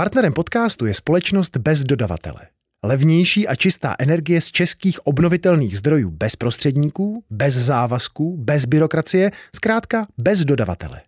Partnerem 0.00 0.32
podcastu 0.32 0.86
je 0.86 0.94
společnost 0.94 1.56
bez 1.56 1.84
dodavatele. 1.84 2.40
Levnější 2.84 3.48
a 3.48 3.54
čistá 3.54 3.96
energie 3.98 4.40
z 4.40 4.50
českých 4.50 5.06
obnovitelných 5.06 5.78
zdrojů 5.78 6.10
bez 6.10 6.36
prostředníků, 6.36 7.24
bez 7.30 7.54
závazků, 7.54 8.36
bez 8.36 8.64
byrokracie, 8.64 9.30
zkrátka 9.56 10.06
bez 10.18 10.44
dodavatele. 10.44 11.00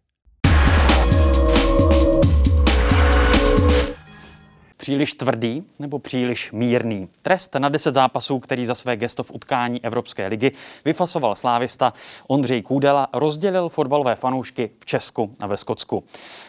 Příliš 4.83 5.15
tvrdý 5.15 5.65
nebo 5.79 5.99
příliš 5.99 6.53
mírný. 6.53 7.09
Trest 7.23 7.55
na 7.55 7.69
10 7.69 7.95
zápasů, 7.95 8.39
který 8.39 8.67
za 8.67 8.75
své 8.75 8.97
gesto 8.97 9.23
v 9.23 9.31
utkání 9.31 9.85
Evropské 9.85 10.27
ligy 10.27 10.53
vyfasoval 10.85 11.35
slávista 11.35 11.93
Ondřej 12.27 12.63
Kůdela, 12.63 13.09
rozdělil 13.13 13.69
fotbalové 13.69 14.17
fanoušky 14.17 14.71
v 14.79 14.87
Česku 14.87 15.35
a 15.41 15.47
ve 15.47 15.57
Skotsku. 15.57 16.05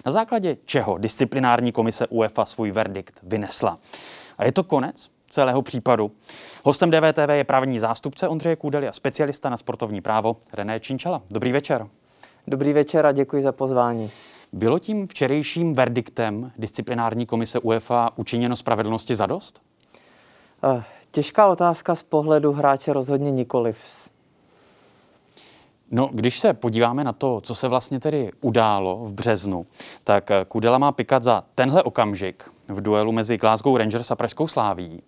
Na 0.05 0.11
základě 0.11 0.57
čeho 0.66 0.98
disciplinární 0.98 1.71
komise 1.71 2.07
UEFA 2.07 2.45
svůj 2.45 2.71
verdikt 2.71 3.20
vynesla. 3.23 3.77
A 4.38 4.45
je 4.45 4.52
to 4.52 4.63
konec 4.63 5.09
celého 5.29 5.62
případu. 5.62 6.12
Hostem 6.63 6.91
DVTV 6.91 7.29
je 7.29 7.43
právní 7.43 7.79
zástupce 7.79 8.27
Ondřeje 8.27 8.55
Kůdely 8.55 8.88
a 8.88 8.93
specialista 8.93 9.49
na 9.49 9.57
sportovní 9.57 10.02
právo 10.02 10.38
René 10.54 10.79
Činčala. 10.79 11.21
Dobrý 11.34 11.52
večer. 11.52 11.88
Dobrý 12.48 12.73
večer 12.73 13.05
a 13.05 13.12
děkuji 13.12 13.43
za 13.43 13.52
pozvání. 13.52 14.12
Bylo 14.53 14.80
tím 14.80 15.07
včerejším 15.07 15.73
verdiktem 15.73 16.52
disciplinární 16.57 17.25
komise 17.25 17.59
UEFA 17.59 18.09
učiněno 18.16 18.55
spravedlnosti 18.55 19.16
za 19.16 19.26
dost? 19.26 19.62
Eh, 20.63 20.84
těžká 21.12 21.48
otázka 21.48 21.95
z 21.95 22.03
pohledu 22.03 22.52
hráče 22.52 22.93
rozhodně 22.93 23.31
nikoliv. 23.31 23.77
No, 25.91 26.09
když 26.13 26.39
se 26.39 26.53
podíváme 26.53 27.03
na 27.03 27.13
to, 27.13 27.41
co 27.41 27.55
se 27.55 27.67
vlastně 27.67 27.99
tedy 27.99 28.31
událo 28.41 28.98
v 29.03 29.13
březnu, 29.13 29.66
tak 30.03 30.31
Kudela 30.48 30.77
má 30.77 30.91
pikat 30.91 31.23
za 31.23 31.43
tenhle 31.55 31.84
okamžik 31.84 32.49
v 32.67 32.81
duelu 32.81 33.12
mezi 33.12 33.38
Glasgow 33.38 33.76
Rangers 33.76 34.12
a 34.12 34.15
Pražskou 34.15 34.48
sláví. 34.48 35.01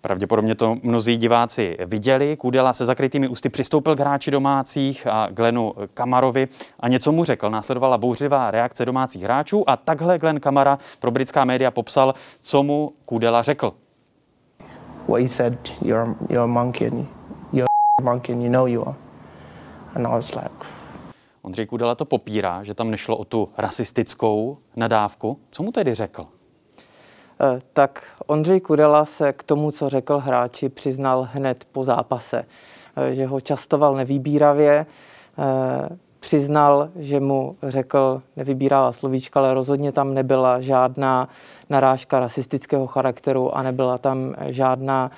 Pravděpodobně 0.00 0.54
to 0.54 0.76
mnozí 0.82 1.16
diváci 1.16 1.76
viděli. 1.86 2.36
Kudela 2.36 2.72
se 2.72 2.84
zakrytými 2.84 3.28
ústy 3.28 3.48
přistoupil 3.48 3.96
k 3.96 4.00
hráči 4.00 4.30
domácích 4.30 5.06
a 5.06 5.28
Glenu 5.30 5.74
Kamarovi 5.94 6.48
a 6.80 6.88
něco 6.88 7.12
mu 7.12 7.24
řekl. 7.24 7.50
Následovala 7.50 7.98
bouřivá 7.98 8.50
reakce 8.50 8.84
domácích 8.84 9.22
hráčů 9.22 9.70
a 9.70 9.76
takhle 9.76 10.18
Glen 10.18 10.40
Kamara 10.40 10.78
pro 11.00 11.10
britská 11.10 11.44
média 11.44 11.70
popsal, 11.70 12.14
co 12.40 12.62
mu 12.62 12.92
Kudela 13.04 13.42
řekl. 13.42 13.72
What 15.08 15.22
he 15.22 15.28
said, 15.28 15.58
you're, 15.82 16.14
you're 16.28 16.42
a 16.42 16.46
monkey 16.46 16.88
and 16.88 17.06
you're 17.52 17.66
a 18.00 18.02
monkey 18.02 18.34
and 18.34 18.42
you 18.42 18.50
know 18.50 18.66
you 18.66 18.82
are. 18.82 18.96
And 19.94 20.06
I 20.06 20.10
was 20.10 20.34
like... 20.34 20.66
Ondřej 21.42 21.66
Kudela 21.66 21.94
to 21.94 22.04
popírá, 22.04 22.62
že 22.62 22.74
tam 22.74 22.90
nešlo 22.90 23.16
o 23.16 23.24
tu 23.24 23.48
rasistickou 23.58 24.58
nadávku. 24.76 25.38
Co 25.50 25.62
mu 25.62 25.72
tedy 25.72 25.94
řekl? 25.94 26.26
Eh, 27.42 27.60
tak 27.72 28.04
Ondřej 28.26 28.60
Kudela 28.60 29.04
se 29.04 29.32
k 29.32 29.42
tomu, 29.42 29.70
co 29.70 29.88
řekl 29.88 30.18
hráči, 30.18 30.68
přiznal 30.68 31.28
hned 31.32 31.64
po 31.72 31.84
zápase, 31.84 32.44
eh, 32.96 33.14
že 33.14 33.26
ho 33.26 33.40
častoval 33.40 33.94
nevýbíravě, 33.94 34.86
eh, 35.38 35.96
přiznal, 36.20 36.88
že 36.96 37.20
mu 37.20 37.56
řekl 37.62 38.22
nevybírává 38.36 38.92
slovíčka, 38.92 39.40
ale 39.40 39.54
rozhodně 39.54 39.92
tam 39.92 40.14
nebyla 40.14 40.60
žádná 40.60 41.28
narážka 41.70 42.20
rasistického 42.20 42.86
charakteru 42.86 43.56
a 43.56 43.62
nebyla 43.62 43.98
tam 43.98 44.34
žádná 44.46 45.10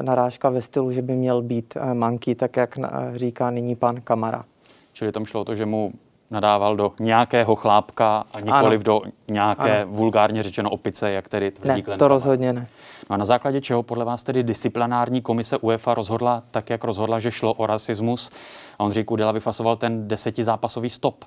narážka 0.00 0.50
ve 0.50 0.62
stylu, 0.62 0.92
že 0.92 1.02
by 1.02 1.12
měl 1.12 1.42
být 1.42 1.76
manky, 1.92 2.34
tak 2.34 2.56
jak 2.56 2.78
říká 3.12 3.50
nyní 3.50 3.76
pan 3.76 4.00
Kamara. 4.00 4.44
Čili 4.92 5.12
tam 5.12 5.24
šlo 5.24 5.40
o 5.40 5.44
to, 5.44 5.54
že 5.54 5.66
mu 5.66 5.92
nadával 6.32 6.76
do 6.76 6.92
nějakého 7.00 7.54
chlápka 7.54 8.24
a 8.34 8.40
nikoliv 8.40 8.80
ano. 8.80 8.84
do 8.84 9.02
nějaké 9.28 9.82
ano. 9.82 9.92
vulgárně 9.92 10.42
řečeno 10.42 10.70
opice, 10.70 11.10
jak 11.10 11.28
tedy 11.28 11.50
tvrdí 11.50 11.84
Ne, 11.88 11.96
to 11.96 12.08
rozhodně 12.08 12.52
ne. 12.52 12.66
No 13.10 13.14
a 13.14 13.16
na 13.16 13.24
základě 13.24 13.60
čeho 13.60 13.82
podle 13.82 14.04
vás 14.04 14.24
tedy 14.24 14.42
disciplinární 14.42 15.20
komise 15.20 15.58
UEFA 15.58 15.94
rozhodla 15.94 16.42
tak, 16.50 16.70
jak 16.70 16.84
rozhodla, 16.84 17.18
že 17.18 17.30
šlo 17.30 17.54
o 17.54 17.66
rasismus 17.66 18.30
a 18.78 18.84
Ondřej 18.84 19.04
Kudela 19.04 19.32
vyfasoval 19.32 19.76
ten 19.76 20.08
desetizápasový 20.08 20.90
stop? 20.90 21.24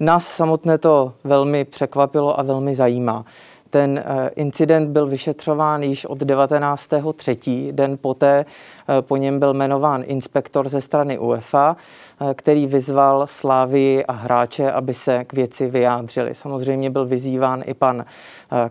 Nás 0.00 0.26
samotné 0.26 0.78
to 0.78 1.12
velmi 1.24 1.64
překvapilo 1.64 2.40
a 2.40 2.42
velmi 2.42 2.74
zajímá. 2.74 3.24
Ten 3.74 3.98
eh, 3.98 4.30
incident 4.36 4.90
byl 4.90 5.06
vyšetřován 5.06 5.82
již 5.82 6.04
od 6.04 6.22
19.3. 6.22 7.72
Den 7.72 7.98
poté 8.00 8.44
eh, 8.88 9.02
po 9.02 9.16
něm 9.16 9.38
byl 9.38 9.54
jmenován 9.54 10.02
inspektor 10.06 10.68
ze 10.68 10.80
strany 10.80 11.18
UEFA, 11.18 11.76
eh, 12.20 12.34
který 12.34 12.66
vyzval 12.66 13.26
Slávii 13.26 14.04
a 14.04 14.12
hráče, 14.12 14.72
aby 14.72 14.94
se 14.94 15.24
k 15.24 15.32
věci 15.32 15.66
vyjádřili. 15.66 16.34
Samozřejmě 16.34 16.90
byl 16.90 17.06
vyzýván 17.06 17.62
i 17.66 17.74
pan 17.74 18.04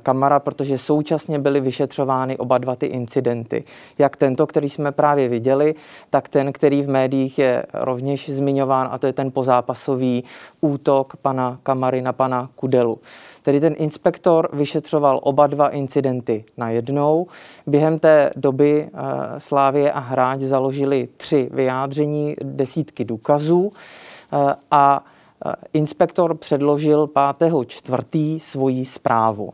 Kamara, 0.03 0.40
protože 0.40 0.78
současně 0.78 1.40
byly 1.40 1.62
vyšetřovány 1.62 2.38
oba 2.38 2.58
dva 2.58 2.75
ty 2.75 2.86
incidenty. 2.86 3.63
Jak 3.97 4.16
tento, 4.16 4.47
který 4.47 4.69
jsme 4.69 4.92
právě 4.92 5.30
viděli, 5.30 5.75
tak 6.09 6.30
ten, 6.30 6.53
který 6.53 6.81
v 6.81 6.90
médiích 6.90 7.40
je 7.40 7.63
rovněž 7.74 8.30
zmiňován, 8.30 8.90
a 8.92 8.97
to 8.97 9.08
je 9.08 9.13
ten 9.13 9.31
pozápasový 9.31 10.24
útok 10.62 11.16
pana 11.22 11.59
Kamary 11.63 12.02
na 12.02 12.13
pana 12.13 12.50
Kudelu. 12.56 13.00
Tedy 13.42 13.59
ten 13.59 13.75
inspektor 13.78 14.50
vyšetřoval 14.53 14.93
oba 15.02 15.48
dva 15.48 15.70
incidenty 15.70 16.46
najednou. 16.58 17.28
Během 17.68 18.00
té 18.00 18.31
doby 18.36 18.90
uh, 18.94 19.00
Slávě 19.38 19.92
a 19.92 20.00
Hráč 20.00 20.40
založili 20.40 21.08
tři 21.18 21.50
vyjádření, 21.54 22.36
desítky 22.44 23.06
důkazů 23.06 23.62
uh, 23.62 24.52
a 24.72 25.04
uh, 25.46 25.52
inspektor 25.74 26.38
předložil 26.38 27.09
5. 27.38 27.54
čtvrtý 27.68 28.40
svoji 28.40 28.86
zprávu. 28.86 29.54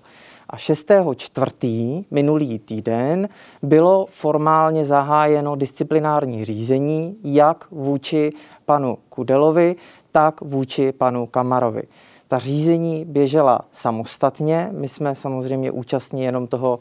A 0.49 0.57
6. 0.57 0.91
čtvrtý 1.15 2.03
minulý 2.11 2.59
týden 2.59 3.29
bylo 3.63 4.05
formálně 4.09 4.85
zahájeno 4.85 5.55
disciplinární 5.55 6.45
řízení 6.45 7.17
jak 7.23 7.71
vůči 7.71 8.29
panu 8.65 8.97
Kudelovi, 9.09 9.75
tak 10.11 10.41
vůči 10.41 10.91
panu 10.91 11.27
Kamarovi. 11.27 11.83
Ta 12.27 12.39
řízení 12.39 13.05
běžela 13.05 13.61
samostatně. 13.71 14.69
My 14.71 14.89
jsme 14.89 15.15
samozřejmě 15.15 15.71
účastní 15.71 16.23
jenom 16.23 16.47
toho 16.47 16.79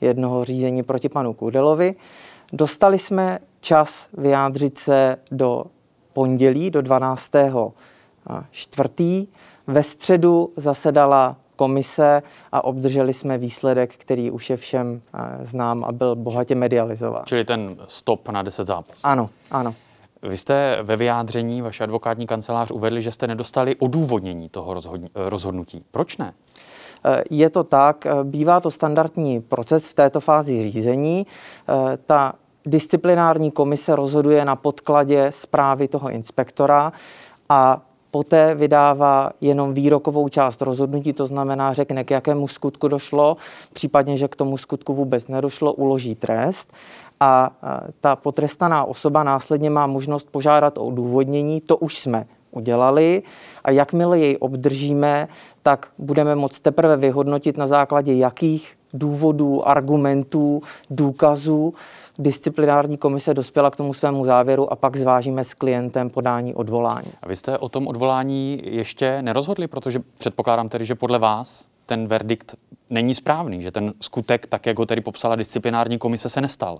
jednoho 0.00 0.44
řízení 0.44 0.82
proti 0.82 1.08
panu 1.08 1.32
Kudelovi. 1.32 1.94
Dostali 2.52 2.98
jsme 2.98 3.38
čas 3.60 4.08
vyjádřit 4.12 4.78
se 4.78 5.16
do 5.30 5.64
pondělí, 6.12 6.70
do 6.70 6.82
12. 6.82 7.32
čtvrtý. 8.50 9.26
Ve 9.66 9.82
středu 9.82 10.52
zasedala 10.56 11.36
komise 11.56 12.22
a 12.52 12.64
obdrželi 12.64 13.12
jsme 13.12 13.38
výsledek, 13.38 13.96
který 13.96 14.30
už 14.30 14.50
je 14.50 14.56
všem 14.56 15.02
znám 15.40 15.84
a 15.84 15.92
byl 15.92 16.16
bohatě 16.16 16.54
medializován. 16.54 17.22
Čili 17.26 17.44
ten 17.44 17.76
stop 17.88 18.28
na 18.28 18.42
10 18.42 18.64
zápasů. 18.64 19.00
Ano, 19.04 19.30
ano. 19.50 19.74
Vy 20.22 20.38
jste 20.38 20.78
ve 20.82 20.96
vyjádření, 20.96 21.62
vaše 21.62 21.84
advokátní 21.84 22.26
kancelář 22.26 22.70
uvedli, 22.70 23.02
že 23.02 23.12
jste 23.12 23.26
nedostali 23.26 23.76
odůvodnění 23.76 24.48
toho 24.48 24.76
rozhodnutí. 25.14 25.84
Proč 25.90 26.16
ne? 26.16 26.34
Je 27.30 27.50
to 27.50 27.64
tak, 27.64 28.06
bývá 28.22 28.60
to 28.60 28.70
standardní 28.70 29.40
proces 29.40 29.88
v 29.88 29.94
této 29.94 30.20
fázi 30.20 30.70
řízení. 30.70 31.26
Ta 32.06 32.32
disciplinární 32.66 33.50
komise 33.50 33.96
rozhoduje 33.96 34.44
na 34.44 34.56
podkladě 34.56 35.26
zprávy 35.30 35.88
toho 35.88 36.10
inspektora 36.10 36.92
a 37.48 37.82
poté 38.10 38.54
vydává 38.54 39.30
jenom 39.40 39.74
výrokovou 39.74 40.28
část 40.28 40.62
rozhodnutí, 40.62 41.12
to 41.12 41.26
znamená 41.26 41.72
řekne, 41.72 42.04
k 42.04 42.10
jakému 42.10 42.48
skutku 42.48 42.88
došlo, 42.88 43.36
případně, 43.72 44.16
že 44.16 44.28
k 44.28 44.36
tomu 44.36 44.56
skutku 44.56 44.94
vůbec 44.94 45.28
nedošlo, 45.28 45.72
uloží 45.72 46.14
trest 46.14 46.72
a 47.20 47.50
ta 48.00 48.16
potrestaná 48.16 48.84
osoba 48.84 49.22
následně 49.22 49.70
má 49.70 49.86
možnost 49.86 50.28
požádat 50.30 50.78
o 50.78 50.84
odůvodnění, 50.84 51.60
to 51.60 51.76
už 51.76 51.98
jsme 51.98 52.26
udělali 52.50 53.22
a 53.64 53.70
jakmile 53.70 54.18
jej 54.18 54.36
obdržíme, 54.40 55.28
tak 55.62 55.88
budeme 55.98 56.34
moct 56.34 56.60
teprve 56.60 56.96
vyhodnotit 56.96 57.56
na 57.56 57.66
základě 57.66 58.14
jakých 58.14 58.78
důvodů, 58.94 59.68
argumentů, 59.68 60.62
důkazů 60.90 61.74
disciplinární 62.18 62.96
komise 62.96 63.34
dospěla 63.34 63.70
k 63.70 63.76
tomu 63.76 63.94
svému 63.94 64.24
závěru 64.24 64.72
a 64.72 64.76
pak 64.76 64.96
zvážíme 64.96 65.44
s 65.44 65.54
klientem 65.54 66.10
podání 66.10 66.54
odvolání. 66.54 67.12
A 67.22 67.28
vy 67.28 67.36
jste 67.36 67.58
o 67.58 67.68
tom 67.68 67.86
odvolání 67.86 68.62
ještě 68.64 69.22
nerozhodli, 69.22 69.68
protože 69.68 70.00
předpokládám 70.18 70.68
tedy, 70.68 70.84
že 70.84 70.94
podle 70.94 71.18
vás 71.18 71.66
ten 71.86 72.06
verdikt 72.06 72.54
není 72.90 73.14
správný, 73.14 73.62
že 73.62 73.70
ten 73.70 73.92
skutek, 74.00 74.46
tak 74.46 74.66
jak 74.66 74.78
ho 74.78 74.86
tedy 74.86 75.00
popsala 75.00 75.36
disciplinární 75.36 75.98
komise, 75.98 76.28
se 76.28 76.40
nestal. 76.40 76.78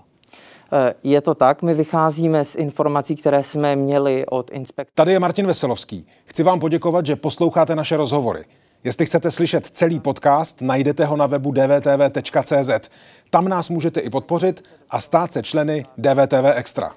Eh, 0.72 0.94
je 1.02 1.20
to 1.20 1.34
tak, 1.34 1.62
my 1.62 1.74
vycházíme 1.74 2.44
z 2.44 2.56
informací, 2.56 3.16
které 3.16 3.42
jsme 3.42 3.76
měli 3.76 4.26
od 4.26 4.50
inspektora. 4.50 4.94
Tady 4.94 5.12
je 5.12 5.18
Martin 5.18 5.46
Veselovský. 5.46 6.06
Chci 6.24 6.42
vám 6.42 6.60
poděkovat, 6.60 7.06
že 7.06 7.16
posloucháte 7.16 7.76
naše 7.76 7.96
rozhovory. 7.96 8.44
Jestli 8.84 9.06
chcete 9.06 9.30
slyšet 9.30 9.66
celý 9.66 10.00
podcast, 10.00 10.60
najdete 10.60 11.04
ho 11.04 11.16
na 11.16 11.26
webu 11.26 11.52
dvtv.cz. 11.52 12.90
Tam 13.30 13.48
nás 13.48 13.68
můžete 13.68 14.00
i 14.00 14.10
podpořit 14.10 14.64
a 14.90 15.00
stát 15.00 15.32
se 15.32 15.42
členy 15.42 15.84
DVTV 15.98 16.54
Extra. 16.54 16.94